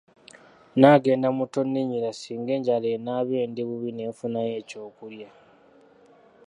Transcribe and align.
Naagenda 0.79 1.27
mu 1.37 1.45
Tonninnyira 1.53 2.09
singa 2.13 2.51
enjala 2.57 2.87
enaaba 2.97 3.33
endi 3.43 3.61
bubi 3.67 3.89
ne 3.93 4.03
nfunayo 4.11 4.53
eky'okulya. 4.61 5.29